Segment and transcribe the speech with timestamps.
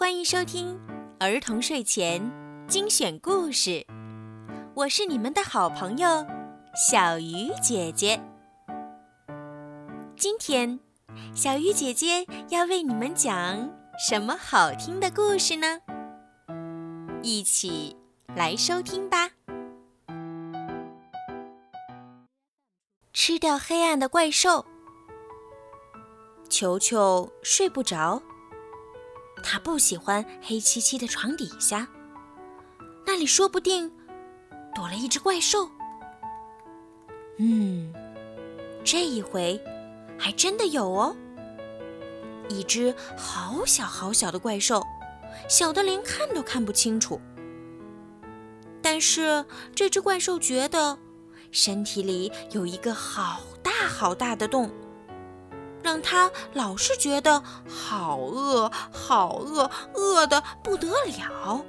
[0.00, 0.80] 欢迎收听
[1.18, 2.32] 儿童睡前
[2.66, 3.86] 精选故事，
[4.72, 6.26] 我是你们的好朋友
[6.74, 8.18] 小鱼姐姐。
[10.16, 10.80] 今天，
[11.34, 15.80] 小鱼姐姐要为你们讲什么好听的故事呢？
[17.22, 17.94] 一起
[18.34, 19.32] 来收听吧。
[23.12, 24.64] 吃掉黑暗的怪兽，
[26.48, 28.22] 球球睡不着。
[29.42, 31.88] 他不喜欢黑漆漆的床底下，
[33.06, 33.90] 那里说不定
[34.74, 35.68] 躲了一只怪兽。
[37.38, 37.92] 嗯，
[38.84, 39.60] 这一回
[40.18, 41.16] 还真的有哦，
[42.48, 44.84] 一只好小好小的怪兽，
[45.48, 47.20] 小的连看都看不清楚。
[48.82, 50.98] 但是这只怪兽觉得
[51.50, 54.70] 身体里有一个好大好大的洞。
[55.82, 61.64] 让他老是觉得好饿，好饿，饿得不得了。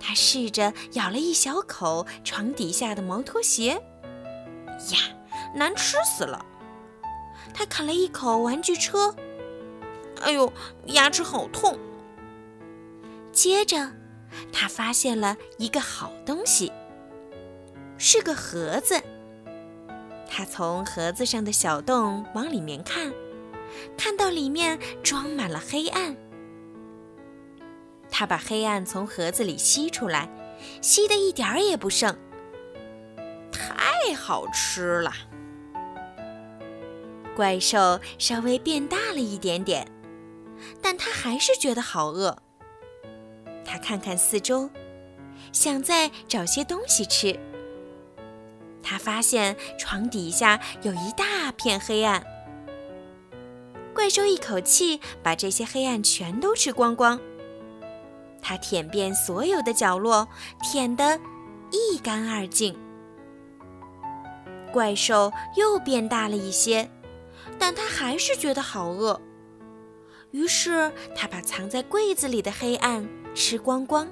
[0.00, 3.82] 他试着咬了一小口床底下的毛拖鞋，
[4.90, 4.98] 呀，
[5.54, 6.44] 难吃死了！
[7.54, 9.14] 他啃了一口玩具车，
[10.22, 10.52] 哎呦，
[10.86, 11.78] 牙齿好痛。
[13.30, 13.92] 接着，
[14.52, 16.72] 他发现了一个好东西，
[17.96, 19.00] 是个盒子。
[20.34, 23.12] 他从盒子上的小洞往里面看，
[23.98, 26.16] 看到里面装满了黑暗。
[28.10, 30.30] 他把黑暗从盒子里吸出来，
[30.80, 32.16] 吸得一点儿也不剩。
[33.52, 35.12] 太好吃了！
[37.36, 39.86] 怪兽稍微变大了一点点，
[40.80, 42.38] 但他还是觉得好饿。
[43.66, 44.70] 他看看四周，
[45.52, 47.38] 想再找些东西吃。
[48.82, 52.22] 他发现床底下有一大片黑暗，
[53.94, 57.20] 怪兽一口气把这些黑暗全都吃光光。
[58.40, 60.26] 他舔遍所有的角落，
[60.62, 61.20] 舔得
[61.70, 62.76] 一干二净。
[64.72, 66.90] 怪兽又变大了一些，
[67.58, 69.20] 但他还是觉得好饿。
[70.32, 74.08] 于是他把藏在柜子里的黑暗吃光光。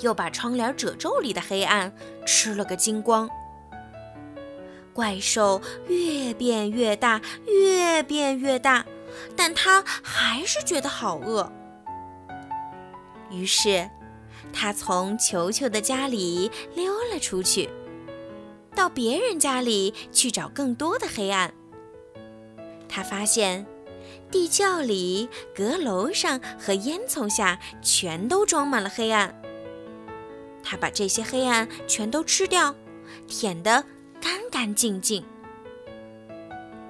[0.00, 1.92] 又把窗帘褶皱里的黑暗
[2.26, 3.28] 吃了个精光。
[4.92, 8.84] 怪兽越变越大，越变越大，
[9.36, 11.52] 但他还是觉得好饿。
[13.30, 13.88] 于是，
[14.52, 17.68] 他从球球的家里溜了出去，
[18.74, 21.54] 到别人家里去找更多的黑暗。
[22.88, 23.66] 他发现，
[24.32, 29.40] 地窖里、阁楼上和烟囱下全都装满了黑暗。
[30.70, 32.74] 他把这些黑暗全都吃掉，
[33.26, 33.82] 舔得
[34.20, 35.24] 干干净净。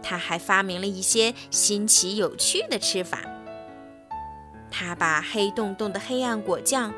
[0.02, 3.22] 他还发明了一些新奇有趣的吃法。
[4.68, 6.92] 他把黑洞洞的黑暗果酱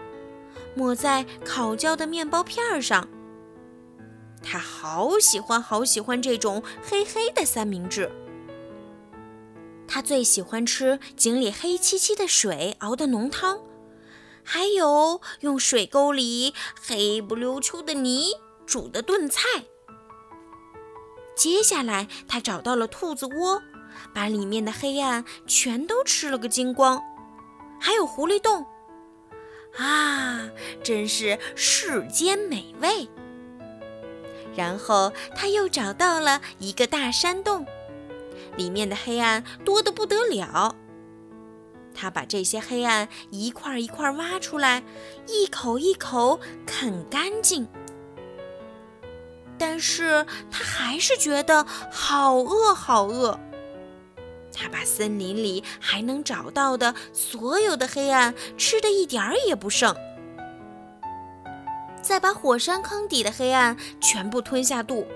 [0.74, 3.06] 抹在烤焦的面包片上。
[4.42, 8.10] 他好喜欢好喜欢这种黑黑的三明治。
[9.86, 13.58] 他最喜欢吃井里黑漆漆的水熬的浓汤。
[14.44, 18.34] 还有用水沟里黑不溜秋的泥
[18.66, 19.42] 煮的炖菜。
[21.36, 23.62] 接下来，他找到了兔子窝，
[24.14, 27.02] 把里面的黑暗全都吃了个精光。
[27.80, 28.66] 还有狐狸洞，
[29.78, 30.50] 啊，
[30.82, 33.08] 真是世间美味。
[34.54, 37.64] 然后他又找到了一个大山洞，
[38.56, 40.74] 里面的黑暗多得不得了。
[42.00, 44.82] 他把这些黑暗一块一块挖出来，
[45.26, 47.68] 一口一口啃干净。
[49.58, 53.38] 但是他还是觉得好饿，好饿。
[54.50, 59.94] 他把森林里还能找到的所有的黑暗吃的一点儿也不剩，
[62.00, 65.06] 再把火山坑底的黑暗全部吞下肚。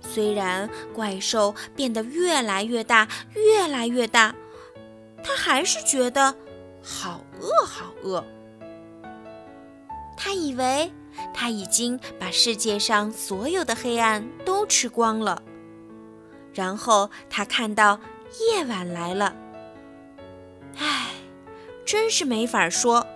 [0.00, 4.34] 虽然怪兽变得越来越大，越来越大。
[5.24, 6.34] 他还是觉得
[6.82, 8.24] 好饿，好饿。
[10.16, 10.92] 他以为
[11.32, 15.42] 他已经把世界上所有的黑暗都吃光了，
[16.52, 17.98] 然后他看到
[18.38, 19.34] 夜晚来了。
[20.78, 21.10] 唉，
[21.84, 23.06] 真是没法说。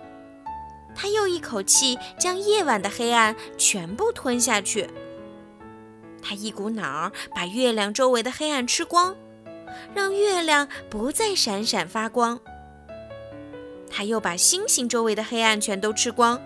[0.95, 4.89] 他又一口气将夜晚的黑暗全部吞下去。
[6.21, 9.15] 他一股脑儿把月亮周围的黑暗吃光。
[9.93, 12.39] 让月亮不再闪闪发光，
[13.89, 16.41] 他又把星星周围的黑暗全都吃光，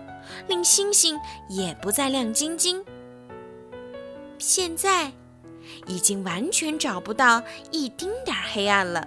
[0.48, 2.84] 令星星也不再亮晶晶。
[4.38, 5.12] 现在
[5.86, 9.06] 已经完全找不到一丁点儿黑暗了。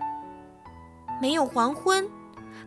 [1.22, 2.10] 没有黄昏，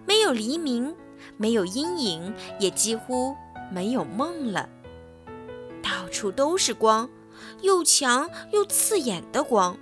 [0.07, 0.95] 没有黎明，
[1.37, 3.37] 没有阴影，也几乎
[3.71, 4.69] 没有梦了。
[5.83, 7.09] 到处都是光，
[7.63, 9.77] 又强又刺眼的光。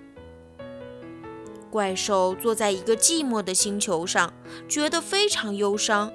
[1.68, 4.32] 怪兽坐在一个寂寞的星球上，
[4.68, 6.12] 觉得非常忧伤，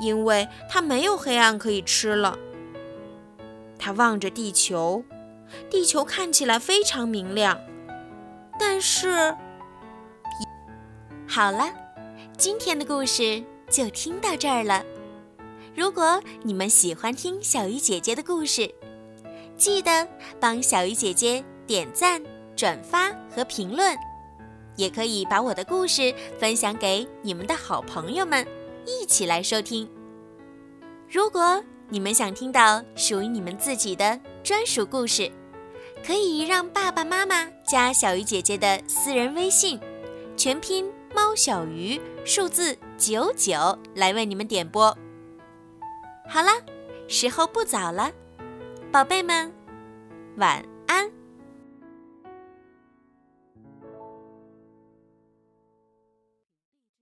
[0.00, 2.38] 因为它没有黑暗可以吃了。
[3.78, 5.04] 它望着地球，
[5.68, 7.60] 地球看起来非常明亮，
[8.58, 9.36] 但是……
[11.26, 11.72] 好了，
[12.36, 14.84] 今天的故事就听到这儿了。
[15.74, 18.70] 如果你们喜欢听小鱼姐姐的故事，
[19.56, 20.06] 记得
[20.38, 22.22] 帮小鱼姐姐点赞、
[22.54, 23.96] 转发和评论。
[24.76, 28.46] 也可以把我的故事分享给你们的好朋友们，
[28.86, 29.88] 一起来收听。
[31.10, 35.30] 如果你们想听到属于你们自己的专属故事，
[36.04, 39.78] 可以让爸爸妈妈加小鱼姐姐的私人微信，
[40.36, 44.96] 全拼猫小鱼数字九九来为你们点播。
[46.26, 46.50] 好了，
[47.08, 48.10] 时候不早了，
[48.90, 49.52] 宝贝们，
[50.36, 50.71] 晚。